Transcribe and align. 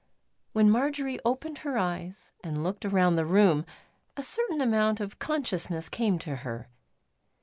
When 0.53 0.67
Marjory 0.71 1.19
opened 1.23 1.59
her 1.59 1.77
eyes 1.77 2.31
and 2.43 2.63
looked 2.63 2.85
around 2.85 3.17
the 3.17 3.23
room, 3.23 3.67
a 4.17 4.23
certain 4.23 4.59
amount 4.59 4.99
of 4.99 5.19
consciousness 5.19 5.89
came 5.89 6.17
to 6.17 6.37
her. 6.37 6.67